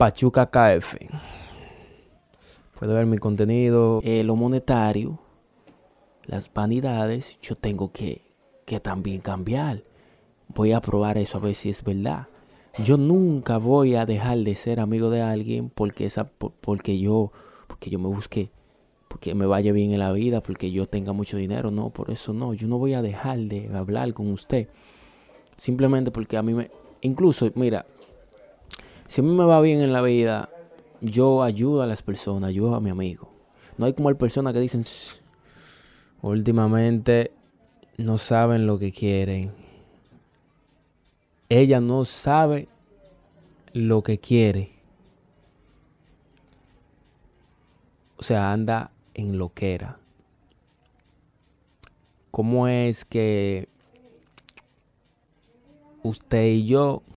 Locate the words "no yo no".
22.32-22.78